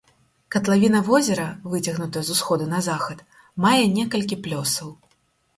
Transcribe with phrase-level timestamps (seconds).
[0.53, 1.43] Катлавіна возера,
[1.75, 3.21] выцягнутая з усходу на захад,
[3.67, 4.89] мае некалькі плёсаў.